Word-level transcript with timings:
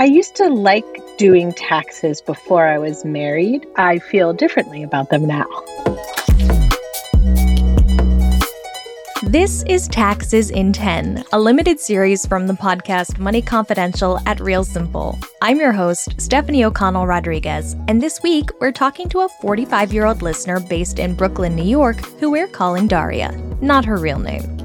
I 0.00 0.04
used 0.04 0.34
to 0.36 0.48
like 0.48 0.86
doing 1.18 1.52
taxes 1.52 2.22
before 2.22 2.66
I 2.66 2.78
was 2.78 3.04
married. 3.04 3.66
I 3.76 3.98
feel 3.98 4.32
differently 4.32 4.82
about 4.82 5.10
them 5.10 5.26
now. 5.26 5.44
This 9.24 9.62
is 9.64 9.88
Taxes 9.88 10.50
in 10.50 10.72
10, 10.72 11.24
a 11.34 11.38
limited 11.38 11.78
series 11.78 12.24
from 12.24 12.46
the 12.46 12.54
podcast 12.54 13.18
Money 13.18 13.42
Confidential 13.42 14.18
at 14.24 14.40
Real 14.40 14.64
Simple. 14.64 15.18
I'm 15.42 15.60
your 15.60 15.72
host, 15.72 16.18
Stephanie 16.18 16.64
O'Connell 16.64 17.06
Rodriguez, 17.06 17.76
and 17.86 18.00
this 18.00 18.22
week 18.22 18.48
we're 18.58 18.72
talking 18.72 19.06
to 19.10 19.20
a 19.20 19.28
45 19.42 19.92
year 19.92 20.06
old 20.06 20.22
listener 20.22 20.60
based 20.60 20.98
in 20.98 21.14
Brooklyn, 21.14 21.54
New 21.54 21.62
York, 21.62 22.00
who 22.20 22.30
we're 22.30 22.48
calling 22.48 22.88
Daria, 22.88 23.32
not 23.60 23.84
her 23.84 23.98
real 23.98 24.18
name. 24.18 24.59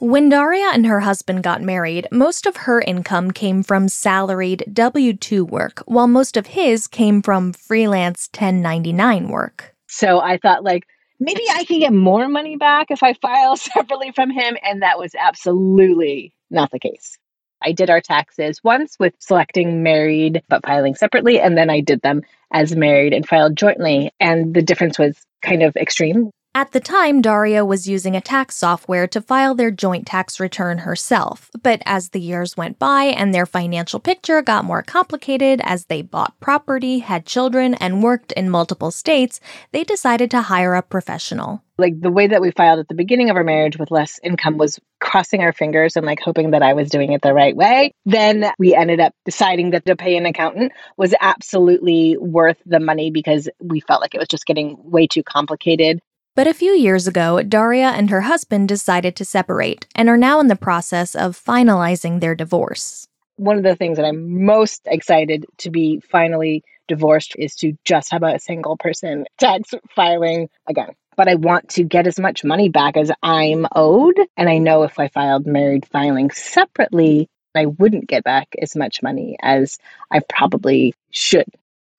When 0.00 0.30
Daria 0.30 0.70
and 0.72 0.86
her 0.86 1.00
husband 1.00 1.42
got 1.42 1.60
married, 1.60 2.08
most 2.10 2.46
of 2.46 2.56
her 2.56 2.80
income 2.80 3.32
came 3.32 3.62
from 3.62 3.86
salaried 3.86 4.64
W 4.72 5.12
2 5.12 5.44
work, 5.44 5.82
while 5.84 6.06
most 6.06 6.38
of 6.38 6.46
his 6.46 6.88
came 6.88 7.20
from 7.20 7.52
freelance 7.52 8.26
1099 8.32 9.28
work. 9.28 9.74
So 9.88 10.18
I 10.18 10.38
thought, 10.38 10.64
like, 10.64 10.86
maybe 11.18 11.42
I 11.52 11.64
can 11.64 11.80
get 11.80 11.92
more 11.92 12.28
money 12.28 12.56
back 12.56 12.86
if 12.90 13.02
I 13.02 13.12
file 13.12 13.56
separately 13.58 14.10
from 14.12 14.30
him. 14.30 14.56
And 14.62 14.80
that 14.80 14.98
was 14.98 15.14
absolutely 15.14 16.32
not 16.50 16.70
the 16.70 16.78
case. 16.78 17.18
I 17.62 17.72
did 17.72 17.90
our 17.90 18.00
taxes 18.00 18.64
once 18.64 18.96
with 18.98 19.12
selecting 19.18 19.82
married 19.82 20.42
but 20.48 20.64
filing 20.64 20.94
separately, 20.94 21.38
and 21.38 21.58
then 21.58 21.68
I 21.68 21.80
did 21.80 22.00
them 22.00 22.22
as 22.50 22.74
married 22.74 23.12
and 23.12 23.28
filed 23.28 23.54
jointly. 23.54 24.12
And 24.18 24.54
the 24.54 24.62
difference 24.62 24.98
was 24.98 25.14
kind 25.42 25.62
of 25.62 25.76
extreme. 25.76 26.30
At 26.52 26.72
the 26.72 26.80
time, 26.80 27.22
Daria 27.22 27.64
was 27.64 27.88
using 27.88 28.16
a 28.16 28.20
tax 28.20 28.56
software 28.56 29.06
to 29.06 29.20
file 29.20 29.54
their 29.54 29.70
joint 29.70 30.04
tax 30.04 30.40
return 30.40 30.78
herself. 30.78 31.48
But 31.62 31.80
as 31.86 32.08
the 32.08 32.18
years 32.18 32.56
went 32.56 32.76
by 32.76 33.04
and 33.04 33.32
their 33.32 33.46
financial 33.46 34.00
picture 34.00 34.42
got 34.42 34.64
more 34.64 34.82
complicated 34.82 35.60
as 35.62 35.84
they 35.84 36.02
bought 36.02 36.38
property, 36.40 36.98
had 36.98 37.24
children, 37.24 37.74
and 37.74 38.02
worked 38.02 38.32
in 38.32 38.50
multiple 38.50 38.90
states, 38.90 39.38
they 39.70 39.84
decided 39.84 40.28
to 40.32 40.42
hire 40.42 40.74
a 40.74 40.82
professional. 40.82 41.62
Like 41.78 42.00
the 42.00 42.10
way 42.10 42.26
that 42.26 42.42
we 42.42 42.50
filed 42.50 42.80
at 42.80 42.88
the 42.88 42.94
beginning 42.94 43.30
of 43.30 43.36
our 43.36 43.44
marriage 43.44 43.78
with 43.78 43.92
less 43.92 44.18
income 44.24 44.58
was 44.58 44.80
crossing 44.98 45.42
our 45.42 45.52
fingers 45.52 45.94
and 45.94 46.04
like 46.04 46.18
hoping 46.20 46.50
that 46.50 46.64
I 46.64 46.72
was 46.72 46.90
doing 46.90 47.12
it 47.12 47.22
the 47.22 47.32
right 47.32 47.54
way. 47.54 47.92
Then 48.04 48.50
we 48.58 48.74
ended 48.74 48.98
up 48.98 49.14
deciding 49.24 49.70
that 49.70 49.86
to 49.86 49.94
pay 49.94 50.16
an 50.16 50.26
accountant 50.26 50.72
was 50.96 51.14
absolutely 51.20 52.16
worth 52.18 52.58
the 52.66 52.80
money 52.80 53.12
because 53.12 53.48
we 53.60 53.78
felt 53.78 54.00
like 54.00 54.16
it 54.16 54.18
was 54.18 54.28
just 54.28 54.46
getting 54.46 54.76
way 54.82 55.06
too 55.06 55.22
complicated. 55.22 56.00
But 56.40 56.46
a 56.46 56.54
few 56.54 56.72
years 56.72 57.06
ago, 57.06 57.42
Daria 57.42 57.88
and 57.90 58.08
her 58.08 58.22
husband 58.22 58.66
decided 58.66 59.14
to 59.16 59.26
separate 59.26 59.86
and 59.94 60.08
are 60.08 60.16
now 60.16 60.40
in 60.40 60.46
the 60.46 60.56
process 60.56 61.14
of 61.14 61.38
finalizing 61.38 62.20
their 62.20 62.34
divorce. 62.34 63.06
One 63.36 63.58
of 63.58 63.62
the 63.62 63.76
things 63.76 63.98
that 63.98 64.06
I'm 64.06 64.46
most 64.46 64.80
excited 64.86 65.44
to 65.58 65.68
be 65.68 66.00
finally 66.00 66.64
divorced 66.88 67.34
is 67.36 67.54
to 67.56 67.74
just 67.84 68.10
have 68.12 68.22
a 68.22 68.38
single 68.38 68.78
person 68.78 69.26
tax 69.38 69.74
filing 69.94 70.48
again. 70.66 70.94
But 71.14 71.28
I 71.28 71.34
want 71.34 71.68
to 71.72 71.84
get 71.84 72.06
as 72.06 72.18
much 72.18 72.42
money 72.42 72.70
back 72.70 72.96
as 72.96 73.12
I'm 73.22 73.66
owed. 73.76 74.18
And 74.38 74.48
I 74.48 74.56
know 74.56 74.84
if 74.84 74.98
I 74.98 75.08
filed 75.08 75.46
married 75.46 75.84
filing 75.84 76.30
separately, 76.30 77.28
I 77.54 77.66
wouldn't 77.66 78.08
get 78.08 78.24
back 78.24 78.48
as 78.62 78.74
much 78.74 79.02
money 79.02 79.36
as 79.42 79.76
I 80.10 80.20
probably 80.20 80.94
should. 81.10 81.44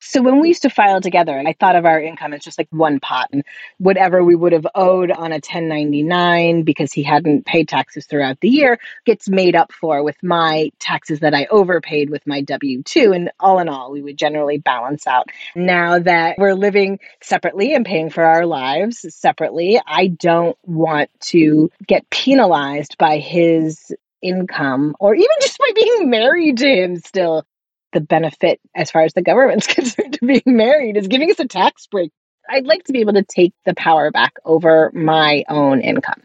So 0.03 0.21
when 0.21 0.39
we 0.39 0.47
used 0.47 0.63
to 0.63 0.69
file 0.69 0.99
together, 0.99 1.37
I 1.45 1.53
thought 1.53 1.75
of 1.75 1.85
our 1.85 2.01
income 2.01 2.33
as 2.33 2.43
just 2.43 2.57
like 2.57 2.67
one 2.71 2.99
pot, 2.99 3.29
and 3.31 3.43
whatever 3.77 4.23
we 4.23 4.35
would 4.35 4.51
have 4.51 4.65
owed 4.73 5.11
on 5.11 5.31
a 5.31 5.35
1099 5.35 6.63
because 6.63 6.91
he 6.91 7.03
hadn't 7.03 7.45
paid 7.45 7.67
taxes 7.67 8.07
throughout 8.07 8.39
the 8.39 8.49
year 8.49 8.79
gets 9.05 9.29
made 9.29 9.55
up 9.55 9.71
for 9.71 10.03
with 10.03 10.17
my 10.23 10.71
taxes 10.79 11.19
that 11.19 11.35
I 11.35 11.45
overpaid 11.51 12.09
with 12.09 12.25
my 12.25 12.41
W 12.41 12.81
2. 12.81 13.11
And 13.13 13.31
all 13.39 13.59
in 13.59 13.69
all, 13.69 13.91
we 13.91 14.01
would 14.01 14.17
generally 14.17 14.57
balance 14.57 15.05
out. 15.05 15.29
Now 15.55 15.99
that 15.99 16.35
we're 16.39 16.55
living 16.55 16.99
separately 17.21 17.75
and 17.75 17.85
paying 17.85 18.09
for 18.09 18.23
our 18.23 18.47
lives 18.47 19.05
separately, 19.13 19.79
I 19.85 20.07
don't 20.07 20.57
want 20.65 21.11
to 21.27 21.69
get 21.85 22.09
penalized 22.09 22.97
by 22.97 23.19
his 23.19 23.93
income 24.21 24.95
or 24.99 25.15
even 25.15 25.27
just 25.41 25.57
by 25.57 25.69
being 25.75 26.09
married 26.09 26.57
to 26.57 26.67
him 26.67 26.97
still 26.97 27.45
the 27.93 28.01
benefit 28.01 28.59
as 28.75 28.91
far 28.91 29.03
as 29.03 29.13
the 29.13 29.21
government's 29.21 29.67
concerned 29.73 30.13
to 30.13 30.25
being 30.25 30.41
married 30.45 30.97
is 30.97 31.07
giving 31.07 31.31
us 31.31 31.39
a 31.39 31.47
tax 31.47 31.87
break. 31.87 32.11
I'd 32.49 32.65
like 32.65 32.83
to 32.85 32.93
be 32.93 32.99
able 32.99 33.13
to 33.13 33.23
take 33.23 33.53
the 33.65 33.75
power 33.75 34.11
back 34.11 34.33
over 34.45 34.91
my 34.93 35.43
own 35.47 35.81
income. 35.81 36.21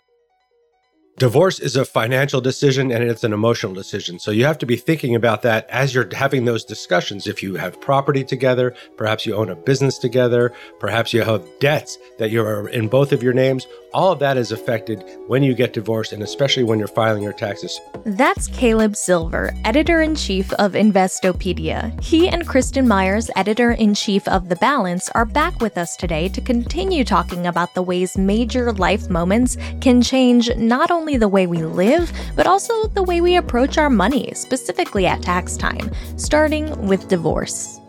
Divorce 1.19 1.61
is 1.61 1.77
a 1.77 1.85
financial 1.87 2.43
decision 2.43 2.93
and 2.93 3.03
it's 3.03 3.25
an 3.25 3.33
emotional 3.33 3.73
decision. 3.73 4.19
So 4.19 4.31
you 4.31 4.45
have 4.45 4.59
to 4.59 4.67
be 4.67 4.77
thinking 4.77 5.15
about 5.15 5.41
that 5.43 5.67
as 5.71 5.95
you're 5.95 6.15
having 6.15 6.45
those 6.45 6.63
discussions. 6.63 7.27
If 7.27 7.43
you 7.43 7.55
have 7.55 7.81
property 7.81 8.23
together, 8.23 8.75
perhaps 8.99 9.25
you 9.25 9.35
own 9.35 9.49
a 9.49 9.57
business 9.57 9.97
together, 9.97 10.53
perhaps 10.79 11.15
you 11.15 11.23
have 11.23 11.43
debts 11.59 11.97
that 12.19 12.31
you're 12.31 12.69
in 12.69 12.89
both 12.89 13.13
of 13.13 13.23
your 13.23 13.33
names, 13.33 13.67
all 13.97 14.13
of 14.13 14.19
that 14.19 14.37
is 14.37 14.53
affected 14.53 15.03
when 15.27 15.43
you 15.43 15.55
get 15.55 15.73
divorced 15.73 16.13
and 16.13 16.23
especially 16.23 16.63
when 16.63 16.79
you're 16.79 16.87
filing 16.87 17.23
your 17.23 17.33
taxes. 17.33 17.81
That's 18.05 18.47
Caleb 18.49 18.95
Silver, 18.95 19.55
editor 19.65 20.03
in 20.03 20.15
chief 20.15 20.53
of 20.55 20.73
Investopedia. 20.73 21.99
He 22.03 22.29
and 22.29 22.47
Kristen 22.47 22.87
Myers, 22.87 23.31
editor 23.37 23.73
in 23.73 23.95
chief 23.95 24.29
of 24.29 24.51
The 24.51 24.57
Balance, 24.57 25.09
are 25.15 25.25
back 25.25 25.63
with 25.63 25.79
us 25.79 25.97
today 25.97 26.29
to 26.29 26.43
continue 26.43 27.05
talking 27.05 27.47
about 27.47 27.73
the 27.73 27.83
ways 27.83 28.19
major 28.19 28.71
life 28.75 29.09
moments 29.09 29.57
can 29.81 30.03
change 30.03 30.55
not 30.57 30.91
only 30.91 31.17
the 31.17 31.29
way 31.29 31.47
we 31.47 31.63
live, 31.63 32.13
but 32.37 32.47
also 32.47 32.89
the 32.89 33.03
way 33.03 33.23
we 33.23 33.37
approach 33.37 33.79
our 33.79 33.89
money, 33.89 34.31
specifically 34.35 35.07
at 35.07 35.23
tax 35.23 35.57
time, 35.57 35.91
starting 36.19 36.87
with 36.87 37.09
divorce. 37.09 37.81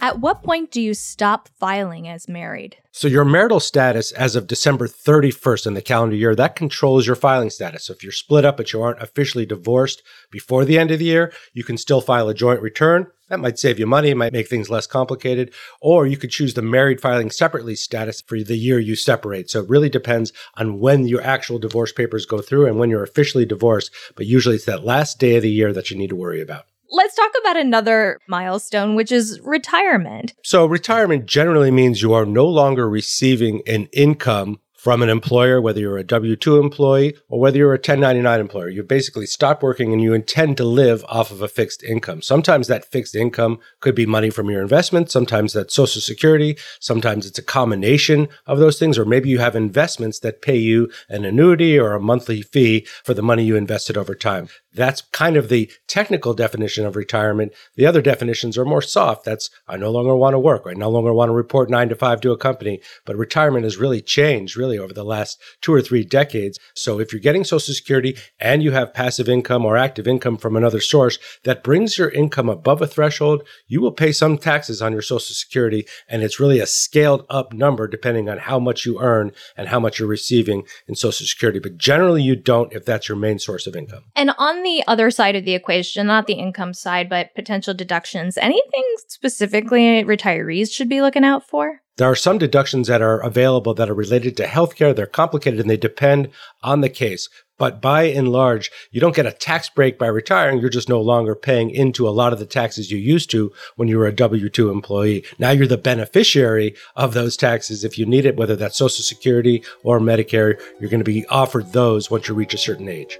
At 0.00 0.20
what 0.20 0.44
point 0.44 0.70
do 0.70 0.80
you 0.80 0.94
stop 0.94 1.48
filing 1.58 2.06
as 2.06 2.28
married? 2.28 2.76
So 2.92 3.08
your 3.08 3.24
marital 3.24 3.58
status 3.58 4.12
as 4.12 4.36
of 4.36 4.46
December 4.46 4.86
31st 4.86 5.66
in 5.66 5.74
the 5.74 5.82
calendar 5.82 6.14
year, 6.14 6.36
that 6.36 6.54
controls 6.54 7.06
your 7.06 7.16
filing 7.16 7.50
status. 7.50 7.86
So 7.86 7.94
if 7.94 8.04
you're 8.04 8.12
split 8.12 8.44
up 8.44 8.56
but 8.56 8.72
you 8.72 8.80
aren't 8.80 9.02
officially 9.02 9.44
divorced 9.44 10.02
before 10.30 10.64
the 10.64 10.78
end 10.78 10.92
of 10.92 11.00
the 11.00 11.06
year, 11.06 11.32
you 11.52 11.64
can 11.64 11.76
still 11.76 12.00
file 12.00 12.28
a 12.28 12.34
joint 12.34 12.62
return. 12.62 13.08
That 13.28 13.40
might 13.40 13.58
save 13.58 13.78
you 13.78 13.86
money, 13.86 14.14
might 14.14 14.32
make 14.32 14.48
things 14.48 14.70
less 14.70 14.86
complicated. 14.86 15.52
Or 15.80 16.06
you 16.06 16.16
could 16.16 16.30
choose 16.30 16.54
the 16.54 16.62
married 16.62 17.00
filing 17.00 17.30
separately 17.30 17.74
status 17.74 18.20
for 18.20 18.42
the 18.42 18.56
year 18.56 18.78
you 18.78 18.94
separate. 18.94 19.50
So 19.50 19.60
it 19.60 19.68
really 19.68 19.90
depends 19.90 20.32
on 20.54 20.78
when 20.78 21.08
your 21.08 21.22
actual 21.22 21.58
divorce 21.58 21.92
papers 21.92 22.24
go 22.24 22.40
through 22.40 22.66
and 22.66 22.78
when 22.78 22.88
you're 22.88 23.02
officially 23.02 23.44
divorced. 23.44 23.92
But 24.16 24.26
usually 24.26 24.54
it's 24.54 24.64
that 24.66 24.84
last 24.84 25.18
day 25.18 25.36
of 25.36 25.42
the 25.42 25.50
year 25.50 25.72
that 25.72 25.90
you 25.90 25.98
need 25.98 26.10
to 26.10 26.16
worry 26.16 26.40
about. 26.40 26.64
Let's 26.90 27.14
talk 27.14 27.32
about 27.40 27.58
another 27.58 28.18
milestone, 28.28 28.94
which 28.94 29.12
is 29.12 29.40
retirement. 29.42 30.32
So, 30.42 30.64
retirement 30.64 31.26
generally 31.26 31.70
means 31.70 32.00
you 32.00 32.14
are 32.14 32.24
no 32.24 32.46
longer 32.46 32.88
receiving 32.88 33.60
an 33.66 33.88
income 33.92 34.60
from 34.78 35.02
an 35.02 35.10
employer, 35.10 35.60
whether 35.60 35.80
you're 35.80 35.98
a 35.98 36.04
W 36.04 36.36
2 36.36 36.58
employee 36.58 37.14
or 37.28 37.40
whether 37.40 37.58
you're 37.58 37.74
a 37.74 37.78
1099 37.78 38.40
employer. 38.40 38.68
You 38.68 38.84
basically 38.84 39.26
stop 39.26 39.62
working 39.62 39.92
and 39.92 40.00
you 40.00 40.14
intend 40.14 40.56
to 40.56 40.64
live 40.64 41.04
off 41.08 41.32
of 41.32 41.42
a 41.42 41.48
fixed 41.48 41.82
income. 41.82 42.22
Sometimes 42.22 42.68
that 42.68 42.90
fixed 42.90 43.16
income 43.16 43.58
could 43.80 43.96
be 43.96 44.06
money 44.06 44.30
from 44.30 44.48
your 44.48 44.62
investment, 44.62 45.10
sometimes 45.10 45.52
that's 45.52 45.74
Social 45.74 46.00
Security, 46.00 46.56
sometimes 46.80 47.26
it's 47.26 47.40
a 47.40 47.42
combination 47.42 48.28
of 48.46 48.60
those 48.60 48.78
things, 48.78 48.96
or 48.96 49.04
maybe 49.04 49.28
you 49.28 49.40
have 49.40 49.56
investments 49.56 50.20
that 50.20 50.42
pay 50.42 50.56
you 50.56 50.90
an 51.08 51.24
annuity 51.24 51.76
or 51.76 51.94
a 51.94 52.00
monthly 52.00 52.40
fee 52.40 52.86
for 53.04 53.14
the 53.14 53.22
money 53.22 53.44
you 53.44 53.56
invested 53.56 53.96
over 53.98 54.14
time. 54.14 54.48
That's 54.74 55.02
kind 55.12 55.36
of 55.36 55.48
the 55.48 55.70
technical 55.86 56.34
definition 56.34 56.84
of 56.84 56.94
retirement. 56.94 57.52
The 57.76 57.86
other 57.86 58.02
definitions 58.02 58.58
are 58.58 58.64
more 58.64 58.82
soft. 58.82 59.24
That's 59.24 59.50
I 59.66 59.76
no 59.76 59.90
longer 59.90 60.14
want 60.14 60.34
to 60.34 60.38
work. 60.38 60.64
I 60.66 60.74
no 60.74 60.90
longer 60.90 61.12
want 61.12 61.30
to 61.30 61.34
report 61.34 61.70
nine 61.70 61.88
to 61.88 61.94
five 61.94 62.20
to 62.20 62.32
a 62.32 62.36
company. 62.36 62.80
But 63.04 63.16
retirement 63.16 63.64
has 63.64 63.78
really 63.78 64.02
changed 64.02 64.56
really 64.56 64.78
over 64.78 64.92
the 64.92 65.04
last 65.04 65.40
two 65.62 65.72
or 65.72 65.80
three 65.80 66.04
decades. 66.04 66.58
So 66.74 67.00
if 67.00 67.12
you're 67.12 67.20
getting 67.20 67.44
Social 67.44 67.74
Security 67.74 68.16
and 68.38 68.62
you 68.62 68.72
have 68.72 68.92
passive 68.94 69.28
income 69.28 69.64
or 69.64 69.76
active 69.76 70.06
income 70.06 70.36
from 70.36 70.56
another 70.56 70.80
source 70.80 71.18
that 71.44 71.64
brings 71.64 71.96
your 71.96 72.10
income 72.10 72.48
above 72.48 72.82
a 72.82 72.86
threshold, 72.86 73.42
you 73.66 73.80
will 73.80 73.92
pay 73.92 74.12
some 74.12 74.36
taxes 74.36 74.82
on 74.82 74.92
your 74.92 75.02
Social 75.02 75.34
Security. 75.34 75.86
And 76.08 76.22
it's 76.22 76.38
really 76.38 76.60
a 76.60 76.66
scaled 76.66 77.24
up 77.30 77.52
number 77.52 77.88
depending 77.88 78.28
on 78.28 78.38
how 78.38 78.58
much 78.58 78.84
you 78.84 79.00
earn 79.00 79.32
and 79.56 79.68
how 79.68 79.80
much 79.80 79.98
you're 79.98 80.08
receiving 80.08 80.64
in 80.86 80.94
Social 80.94 81.26
Security. 81.26 81.58
But 81.58 81.78
generally 81.78 82.22
you 82.22 82.36
don't 82.36 82.72
if 82.72 82.84
that's 82.84 83.08
your 83.08 83.16
main 83.16 83.38
source 83.38 83.66
of 83.66 83.74
income. 83.74 84.04
And 84.14 84.32
on 84.38 84.62
the 84.68 84.84
other 84.86 85.10
side 85.10 85.34
of 85.34 85.44
the 85.44 85.54
equation, 85.54 86.06
not 86.06 86.26
the 86.26 86.34
income 86.34 86.74
side, 86.74 87.08
but 87.08 87.34
potential 87.34 87.72
deductions, 87.72 88.36
anything 88.36 88.84
specifically 89.08 90.04
retirees 90.04 90.70
should 90.70 90.88
be 90.88 91.00
looking 91.00 91.24
out 91.24 91.48
for? 91.48 91.80
There 91.96 92.08
are 92.08 92.14
some 92.14 92.38
deductions 92.38 92.86
that 92.86 93.02
are 93.02 93.20
available 93.20 93.74
that 93.74 93.90
are 93.90 93.94
related 93.94 94.36
to 94.36 94.44
healthcare. 94.44 94.94
They're 94.94 95.06
complicated 95.06 95.58
and 95.58 95.68
they 95.68 95.76
depend 95.76 96.28
on 96.62 96.80
the 96.80 96.88
case. 96.88 97.28
But 97.56 97.80
by 97.82 98.04
and 98.04 98.28
large, 98.28 98.70
you 98.92 99.00
don't 99.00 99.16
get 99.16 99.26
a 99.26 99.32
tax 99.32 99.68
break 99.68 99.98
by 99.98 100.06
retiring. 100.06 100.60
You're 100.60 100.70
just 100.70 100.88
no 100.88 101.00
longer 101.00 101.34
paying 101.34 101.70
into 101.70 102.06
a 102.06 102.10
lot 102.10 102.32
of 102.32 102.38
the 102.38 102.46
taxes 102.46 102.92
you 102.92 102.98
used 102.98 103.30
to 103.30 103.52
when 103.74 103.88
you 103.88 103.98
were 103.98 104.06
a 104.06 104.12
W 104.12 104.48
2 104.48 104.70
employee. 104.70 105.24
Now 105.40 105.50
you're 105.50 105.66
the 105.66 105.76
beneficiary 105.76 106.76
of 106.94 107.14
those 107.14 107.36
taxes 107.36 107.82
if 107.82 107.98
you 107.98 108.06
need 108.06 108.26
it, 108.26 108.36
whether 108.36 108.54
that's 108.54 108.76
Social 108.76 109.02
Security 109.02 109.64
or 109.82 109.98
Medicare. 109.98 110.60
You're 110.78 110.90
going 110.90 111.00
to 111.00 111.04
be 111.04 111.26
offered 111.26 111.72
those 111.72 112.12
once 112.12 112.28
you 112.28 112.34
reach 112.34 112.54
a 112.54 112.58
certain 112.58 112.88
age. 112.88 113.18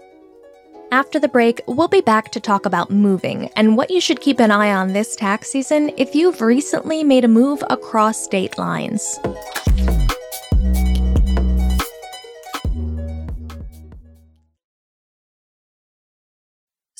After 0.90 1.20
the 1.20 1.28
break, 1.28 1.60
we'll 1.66 1.88
be 1.88 2.00
back 2.00 2.30
to 2.30 2.40
talk 2.40 2.64
about 2.64 2.90
moving 2.90 3.50
and 3.56 3.76
what 3.76 3.90
you 3.90 4.00
should 4.00 4.22
keep 4.22 4.40
an 4.40 4.50
eye 4.50 4.72
on 4.72 4.94
this 4.94 5.16
tax 5.16 5.50
season 5.50 5.90
if 5.98 6.14
you've 6.14 6.40
recently 6.40 7.04
made 7.04 7.24
a 7.24 7.28
move 7.28 7.62
across 7.68 8.24
state 8.24 8.56
lines. 8.56 9.18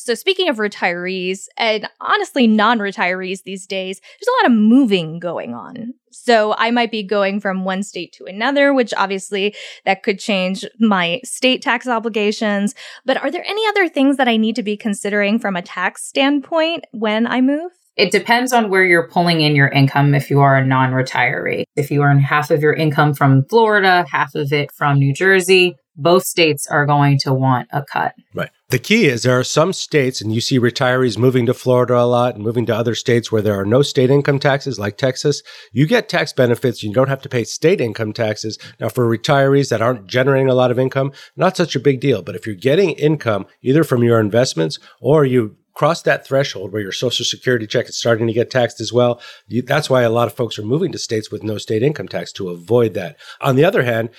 So, 0.01 0.15
speaking 0.15 0.49
of 0.49 0.59
retirees, 0.59 1.49
and 1.57 1.89
honestly, 2.01 2.47
non 2.47 2.79
retirees 2.79 3.43
these 3.43 3.67
days, 3.67 4.01
there's 4.01 4.29
a 4.29 4.45
lot 4.45 4.53
of 4.53 4.57
moving 4.57 5.19
going 5.19 5.55
on. 5.55 5.93
So, 6.13 6.55
I 6.57 6.71
might 6.71 6.93
be 6.93 7.03
going 7.03 7.41
from 7.41 7.65
one 7.65 7.83
state 7.83 8.13
to 8.13 8.25
another, 8.25 8.73
which 8.73 8.95
obviously 8.97 9.57
that 9.85 10.05
could 10.05 10.21
change 10.21 10.65
my 10.79 11.21
state 11.25 11.63
tax 11.63 11.89
obligations. 11.89 12.77
But 13.05 13.17
are 13.17 13.29
there 13.29 13.45
any 13.45 13.67
other 13.67 13.89
things 13.89 14.19
that 14.19 14.29
I 14.29 14.37
need 14.37 14.55
to 14.55 14.63
be 14.63 14.77
considering 14.77 15.41
from 15.41 15.57
a 15.57 15.63
tax 15.63 16.07
standpoint 16.07 16.85
when 16.93 17.27
I 17.27 17.41
move? 17.41 17.73
It 17.97 18.13
depends 18.13 18.53
on 18.53 18.71
where 18.71 18.85
you're 18.85 19.09
pulling 19.09 19.41
in 19.41 19.57
your 19.57 19.69
income 19.69 20.15
if 20.15 20.31
you 20.31 20.39
are 20.39 20.55
a 20.55 20.65
non 20.65 20.93
retiree. 20.93 21.65
If 21.75 21.91
you 21.91 22.05
earn 22.05 22.21
half 22.21 22.53
of 22.53 22.63
your 22.63 22.73
income 22.73 23.15
from 23.15 23.43
Florida, 23.51 24.07
half 24.09 24.37
of 24.37 24.53
it 24.53 24.71
from 24.71 25.01
New 25.01 25.13
Jersey, 25.13 25.75
both 25.97 26.23
states 26.23 26.69
are 26.71 26.87
going 26.87 27.19
to 27.23 27.35
want 27.35 27.67
a 27.73 27.83
cut. 27.83 28.15
Right. 28.33 28.51
The 28.71 28.79
key 28.79 29.07
is 29.07 29.23
there 29.23 29.39
are 29.39 29.45
some 29.45 29.73
states, 29.73 30.21
and 30.21 30.35
you 30.35 30.43
see 30.43 30.61
retirees 30.61 31.17
moving 31.17 31.47
to 31.47 31.55
Florida 31.55 31.97
a 31.99 32.05
lot 32.05 32.35
and 32.35 32.45
moving 32.45 32.67
to 32.67 32.77
other 32.77 32.95
states 32.95 33.33
where 33.33 33.41
there 33.41 33.59
are 33.59 33.65
no 33.65 33.81
state 33.81 34.11
income 34.11 34.39
taxes, 34.39 34.79
like 34.79 34.99
Texas. 34.99 35.43
You 35.73 35.87
get 35.87 36.11
tax 36.11 36.35
benefits. 36.35 36.83
You 36.83 36.93
don't 36.93 37.09
have 37.09 37.23
to 37.23 37.31
pay 37.31 37.45
state 37.45 37.81
income 37.81 38.13
taxes. 38.13 38.59
Now, 38.79 38.91
for 38.91 39.09
retirees 39.09 39.71
that 39.71 39.81
aren't 39.81 40.07
generating 40.07 40.51
a 40.51 40.55
lot 40.55 40.71
of 40.71 40.79
income, 40.79 41.13
not 41.35 41.57
such 41.57 41.77
a 41.77 41.81
big 41.81 41.99
deal. 41.99 42.21
But 42.21 42.37
if 42.37 42.47
you're 42.47 42.57
getting 42.57 42.91
income 42.91 43.47
either 43.63 43.85
from 43.85 44.03
your 44.03 44.21
investments 44.21 44.79
or 45.01 45.25
you 45.25 45.57
cross 45.79 46.03
that 46.03 46.27
threshold 46.27 46.73
where 46.73 46.83
your 46.83 46.91
social 46.91 47.25
security 47.25 47.65
check 47.65 47.89
is 47.89 47.97
starting 47.97 48.27
to 48.27 48.33
get 48.33 48.51
taxed 48.51 48.81
as 48.81 48.93
well. 48.93 49.21
You, 49.47 49.63
that's 49.63 49.89
why 49.89 50.03
a 50.03 50.11
lot 50.11 50.27
of 50.27 50.35
folks 50.35 50.59
are 50.59 50.65
moving 50.65 50.91
to 50.91 50.99
states 50.99 51.31
with 51.31 51.45
no 51.45 51.57
state 51.57 51.85
income 51.85 52.09
tax 52.09 52.33
to 52.33 52.49
avoid 52.49 52.95
that. 52.95 53.17
On 53.41 53.55
the 53.55 53.65
other 53.65 53.85
hand, 53.85 54.11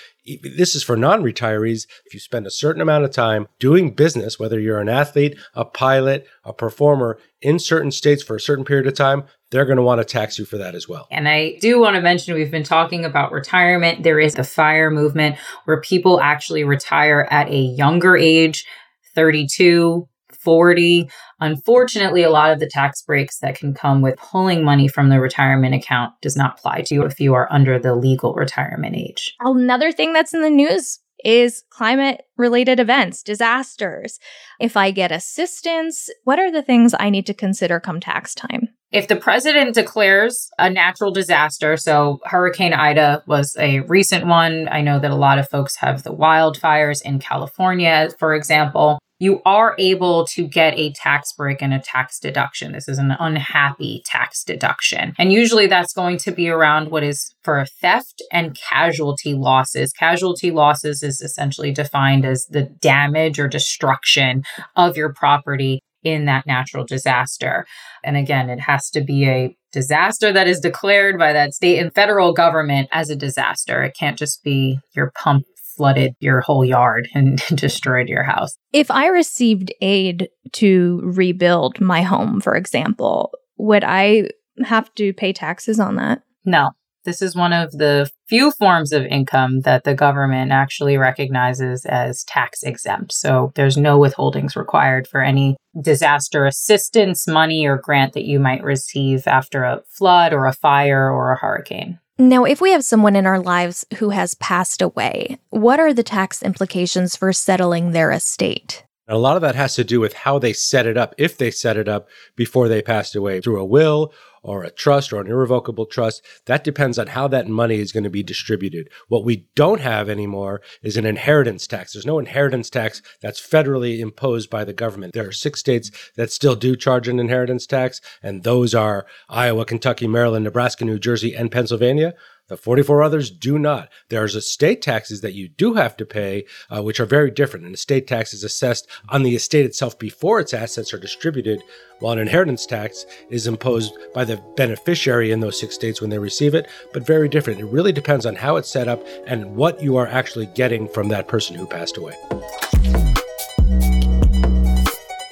this 0.42 0.74
is 0.74 0.84
for 0.84 0.96
non 0.96 1.22
retirees. 1.22 1.86
If 2.06 2.14
you 2.14 2.22
spend 2.22 2.48
a 2.48 2.52
certain 2.52 2.82
amount 2.82 3.04
of 3.04 3.12
time 3.12 3.50
doing 3.60 3.92
business, 3.92 4.40
whether 4.40 4.58
you're 4.58 4.80
an 4.80 4.88
athlete, 4.88 5.38
a 5.54 5.66
pilot, 5.66 6.26
a 6.46 6.54
performer 6.54 7.20
in 7.42 7.60
certain 7.60 7.92
states 7.92 8.24
for 8.24 8.38
a 8.38 8.40
certain 8.40 8.64
period 8.64 8.88
of 8.88 8.94
time, 8.94 9.26
they're 9.52 9.66
going 9.66 9.76
to 9.76 9.84
want 9.84 10.00
to 10.00 10.06
tax 10.06 10.40
you 10.40 10.46
for 10.46 10.58
that 10.58 10.76
as 10.76 10.88
well. 10.88 11.10
And 11.12 11.28
I 11.28 11.58
do 11.60 11.78
want 11.78 11.96
to 11.98 12.02
mention 12.02 12.36
we've 12.36 12.50
been 12.50 12.64
talking 12.64 13.04
about 13.04 13.34
retirement. 13.34 14.04
There 14.04 14.20
is 14.20 14.36
the 14.36 14.46
FIRE 14.46 14.92
movement 14.92 15.36
where 15.66 15.82
people 15.82 16.22
actually 16.22 16.64
retire 16.64 17.28
at 17.30 17.50
a 17.50 17.60
younger 17.60 18.16
age, 18.16 18.66
32, 19.14 20.08
40. 20.40 21.10
Unfortunately, 21.40 22.24
a 22.24 22.30
lot 22.30 22.52
of 22.52 22.60
the 22.60 22.68
tax 22.68 23.02
breaks 23.02 23.40
that 23.40 23.58
can 23.58 23.74
come 23.74 24.02
with 24.02 24.18
pulling 24.18 24.64
money 24.64 24.88
from 24.88 25.10
the 25.10 25.20
retirement 25.20 25.76
account 25.76 26.14
does 26.22 26.36
not 26.36 26.60
apply 26.60 26.82
to 26.84 26.96
you 26.96 27.04
if 27.04 27.20
you 27.20 27.34
are 27.34 27.52
under 27.52 27.80
the 27.80 27.96
legal 27.96 28.34
retirement 28.34 28.96
age. 28.96 29.36
Another 29.40 29.92
thing 29.92 30.14
that's 30.14 30.34
in 30.34 30.42
the 30.42 30.50
news 30.50 31.00
is 31.24 31.64
climate 31.70 32.22
related 32.38 32.80
events, 32.80 33.24
disasters. 33.24 34.20
If 34.60 34.78
I 34.78 34.92
get 34.92 35.12
assistance, 35.12 36.10
what 36.24 36.40
are 36.40 36.52
the 36.52 36.62
things 36.62 36.96
I 36.98 37.10
need 37.10 37.26
to 37.28 37.34
consider 37.34 37.80
come 37.80 38.00
tax 38.00 38.34
time? 38.34 38.70
If 38.92 39.08
the 39.08 39.16
president 39.16 39.76
declares 39.76 40.50
a 40.58 40.70
natural 40.70 41.12
disaster, 41.12 41.78
so 41.78 42.20
Hurricane 42.26 42.74
Ida 42.74 43.24
was 43.28 43.56
a 43.60 43.82
recent 43.82 44.26
one. 44.26 44.68
I 44.72 44.82
know 44.82 44.98
that 44.98 45.12
a 45.12 45.16
lot 45.16 45.38
of 45.38 45.48
folks 45.48 45.76
have 45.76 46.04
the 46.04 46.16
wildfires 46.16 47.02
in 47.04 47.20
California, 47.20 48.10
for 48.18 48.34
example 48.34 49.00
you 49.20 49.42
are 49.46 49.76
able 49.78 50.26
to 50.28 50.48
get 50.48 50.78
a 50.80 50.92
tax 50.94 51.34
break 51.34 51.62
and 51.62 51.74
a 51.74 51.80
tax 51.80 52.20
deduction. 52.20 52.72
This 52.72 52.88
is 52.88 52.98
an 52.98 53.12
unhappy 53.20 54.02
tax 54.06 54.44
deduction. 54.44 55.14
And 55.18 55.34
usually 55.34 55.68
that's 55.68 55.94
going 55.94 56.18
to 56.20 56.32
be 56.32 56.50
around 56.50 56.90
what 56.90 57.04
is 57.04 57.36
for 57.44 57.66
theft 57.82 58.22
and 58.32 58.58
casualty 58.58 59.34
losses. 59.34 59.92
Casualty 59.92 60.52
losses 60.52 61.04
is 61.04 61.22
essentially 61.22 61.72
defined 61.72 62.26
as 62.26 62.46
the 62.50 62.64
damage 62.64 63.40
or 63.40 63.48
destruction 63.50 64.44
of 64.76 64.96
your 64.96 65.14
property 65.14 65.82
in 66.04 66.26
that 66.26 66.48
natural 66.48 66.86
disaster. 66.86 67.66
And 68.06 68.16
again, 68.16 68.50
it 68.50 68.62
has 68.62 68.90
to 68.92 69.02
be 69.02 69.28
a 69.28 69.56
disaster 69.74 70.32
that 70.32 70.48
is 70.48 70.62
declared 70.62 71.20
by 71.20 71.34
that 71.34 71.54
state 71.54 71.78
and 71.80 71.94
federal 71.94 72.34
government 72.34 72.88
as 72.94 73.10
a 73.10 73.16
disaster. 73.16 73.84
It 73.84 73.96
can't 74.00 74.18
just 74.18 74.44
be 74.44 74.80
your 74.96 75.12
pump 75.16 75.46
flooded 75.80 76.14
your 76.20 76.42
whole 76.42 76.66
yard 76.66 77.08
and 77.16 77.42
destroyed 77.56 78.10
your 78.10 78.24
house. 78.24 78.58
If 78.74 78.92
I 78.92 79.08
received 79.08 79.74
aid 79.82 80.30
to 80.54 81.00
rebuild 81.04 81.80
my 81.80 82.02
home, 82.02 82.42
for 82.42 82.56
example, 82.56 83.32
would 83.58 83.86
I 83.86 84.30
have 84.66 84.94
to 84.96 85.14
pay 85.14 85.32
taxes 85.32 85.80
on 85.80 85.96
that? 85.96 86.22
No. 86.46 86.72
This 87.06 87.22
is 87.22 87.34
one 87.34 87.54
of 87.54 87.72
the 87.72 88.10
few 88.28 88.52
forms 88.52 88.92
of 88.92 89.06
income 89.06 89.62
that 89.62 89.86
the 89.86 89.96
government 89.96 90.52
actually 90.52 90.98
recognizes 90.98 91.86
as 91.86 92.26
tax 92.26 92.62
exempt. 92.62 93.14
So 93.14 93.54
there's 93.56 93.78
no 93.78 93.98
withholdings 93.98 94.58
required 94.58 95.08
for 95.08 95.22
any 95.22 95.56
disaster 95.82 96.46
assistance 96.46 97.26
money 97.26 97.66
or 97.66 97.78
grant 97.78 98.14
that 98.14 98.26
you 98.26 98.38
might 98.38 98.64
receive 98.64 99.28
after 99.28 99.64
a 99.64 99.82
flood 99.90 100.34
or 100.34 100.46
a 100.46 100.54
fire 100.54 101.10
or 101.10 101.32
a 101.32 101.40
hurricane. 101.40 102.00
Now, 102.22 102.44
if 102.44 102.60
we 102.60 102.74
have 102.74 102.84
someone 102.84 103.16
in 103.16 103.26
our 103.26 103.40
lives 103.40 103.86
who 104.00 104.10
has 104.10 104.34
passed 104.34 104.82
away, 104.82 105.40
what 105.52 105.80
are 105.80 105.94
the 105.94 106.04
tax 106.04 106.44
implications 106.44 107.16
for 107.16 107.32
settling 107.32 107.92
their 107.92 108.12
estate? 108.12 108.84
And 109.10 109.16
a 109.16 109.20
lot 109.20 109.36
of 109.36 109.42
that 109.42 109.56
has 109.56 109.74
to 109.74 109.84
do 109.84 110.00
with 110.00 110.14
how 110.14 110.38
they 110.38 110.54
set 110.54 110.86
it 110.86 110.96
up, 110.96 111.16
if 111.18 111.36
they 111.36 111.50
set 111.50 111.78
it 111.78 111.90
up 111.90 112.08
before 112.36 112.68
they 112.68 112.84
passed 112.84 113.16
away 113.16 113.42
through 113.42 113.60
a 113.60 113.66
will 113.66 114.14
or 114.44 114.64
a 114.64 114.70
trust 114.70 115.12
or 115.12 115.20
an 115.20 115.26
irrevocable 115.26 115.88
trust. 115.88 116.24
That 116.46 116.64
depends 116.64 117.00
on 117.00 117.08
how 117.08 117.28
that 117.30 117.48
money 117.48 117.80
is 117.80 117.92
going 117.92 118.04
to 118.04 118.12
be 118.12 118.22
distributed. 118.22 118.88
What 119.08 119.26
we 119.26 119.48
don't 119.56 119.82
have 119.82 120.10
anymore 120.10 120.62
is 120.84 120.96
an 120.96 121.08
inheritance 121.08 121.66
tax. 121.66 121.94
There's 121.94 122.06
no 122.06 122.20
inheritance 122.20 122.70
tax 122.70 123.02
that's 123.20 123.42
federally 123.42 123.98
imposed 123.98 124.52
by 124.52 124.64
the 124.64 124.74
government. 124.74 125.16
There 125.16 125.28
are 125.28 125.32
six 125.32 125.60
states 125.60 125.90
that 126.16 126.32
still 126.32 126.56
do 126.56 126.76
charge 126.76 127.08
an 127.08 127.20
inheritance 127.20 127.66
tax, 127.66 128.02
and 128.22 128.44
those 128.44 128.76
are 128.76 129.08
Iowa, 129.28 129.66
Kentucky, 129.66 130.08
Maryland, 130.08 130.46
Nebraska, 130.46 130.86
New 130.86 131.00
Jersey, 131.00 131.34
and 131.36 131.52
Pennsylvania. 131.52 132.14
The 132.50 132.58
44 132.58 133.02
others 133.02 133.32
do 133.32 133.58
not. 133.58 133.90
There's 134.10 134.36
estate 134.36 134.82
taxes 134.82 135.22
that 135.22 135.34
you 135.34 135.48
do 135.48 135.76
have 135.76 135.96
to 135.98 136.06
pay, 136.06 136.46
uh, 136.70 136.84
which 136.84 137.00
are 137.00 137.06
very 137.06 137.32
different. 137.32 137.66
An 137.66 137.74
estate 137.74 138.08
tax 138.08 138.34
is 138.34 138.44
assessed 138.44 138.88
on 139.08 139.24
the 139.24 139.36
estate 139.36 139.66
itself 139.66 139.98
before 139.98 140.40
its 140.40 140.54
assets 140.54 140.94
are 140.94 141.00
distributed, 141.00 141.64
while 142.00 142.14
an 142.14 142.20
inheritance 142.20 142.66
tax 142.66 143.06
is 143.30 143.48
imposed 143.48 143.94
by 144.14 144.26
the 144.26 144.38
beneficiary 144.58 145.32
in 145.32 145.40
those 145.40 145.60
six 145.60 145.76
states 145.76 146.02
when 146.02 146.10
they 146.10 146.20
receive 146.20 146.56
it, 146.56 146.68
but 146.92 147.06
very 147.06 147.30
different. 147.30 147.60
It 147.60 147.66
really 147.66 147.92
depends 147.92 148.26
on 148.26 148.36
how 148.36 148.58
it's 148.58 148.70
set 148.70 148.88
up 148.88 149.06
and 149.28 149.56
what 149.56 149.82
you 149.82 149.96
are 149.98 150.08
actually 150.08 150.48
getting 150.48 150.88
from 150.88 151.08
that 151.10 151.28
person 151.28 151.56
who 151.56 151.68
passed 151.68 151.98
away. 151.98 152.16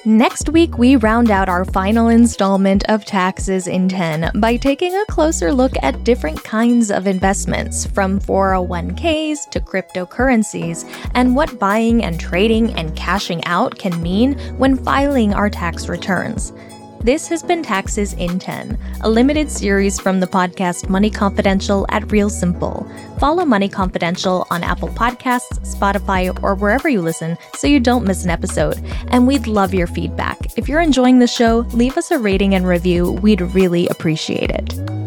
Next 0.08 0.48
week, 0.48 0.78
we 0.78 0.96
round 0.96 1.30
out 1.30 1.50
our 1.50 1.66
final 1.66 2.08
installment 2.08 2.82
of 2.88 3.04
Taxes 3.04 3.66
in 3.66 3.90
10 3.90 4.30
by 4.36 4.56
taking 4.56 4.94
a 4.94 5.04
closer 5.04 5.52
look 5.52 5.74
at 5.82 6.02
different 6.02 6.42
kinds 6.42 6.90
of 6.90 7.06
investments, 7.06 7.84
from 7.84 8.18
401ks 8.18 9.50
to 9.50 9.60
cryptocurrencies, 9.60 10.90
and 11.14 11.36
what 11.36 11.58
buying 11.58 12.04
and 12.04 12.18
trading 12.18 12.72
and 12.72 12.96
cashing 12.96 13.44
out 13.44 13.78
can 13.78 14.00
mean 14.00 14.38
when 14.56 14.82
filing 14.82 15.34
our 15.34 15.50
tax 15.50 15.90
returns. 15.90 16.54
This 17.00 17.28
has 17.28 17.44
been 17.44 17.62
Taxes 17.62 18.12
in 18.14 18.40
10, 18.40 18.76
a 19.02 19.08
limited 19.08 19.50
series 19.50 20.00
from 20.00 20.18
the 20.18 20.26
podcast 20.26 20.88
Money 20.88 21.10
Confidential 21.10 21.86
at 21.90 22.10
Real 22.10 22.28
Simple. 22.28 22.90
Follow 23.20 23.44
Money 23.44 23.68
Confidential 23.68 24.46
on 24.50 24.64
Apple 24.64 24.88
Podcasts, 24.88 25.60
Spotify, 25.60 26.36
or 26.42 26.56
wherever 26.56 26.88
you 26.88 27.00
listen 27.00 27.38
so 27.54 27.68
you 27.68 27.78
don't 27.78 28.04
miss 28.04 28.24
an 28.24 28.30
episode. 28.30 28.84
And 29.08 29.28
we'd 29.28 29.46
love 29.46 29.72
your 29.72 29.86
feedback. 29.86 30.38
If 30.58 30.68
you're 30.68 30.80
enjoying 30.80 31.20
the 31.20 31.28
show, 31.28 31.58
leave 31.72 31.96
us 31.96 32.10
a 32.10 32.18
rating 32.18 32.56
and 32.56 32.66
review. 32.66 33.12
We'd 33.12 33.42
really 33.42 33.86
appreciate 33.88 34.50
it. 34.50 34.97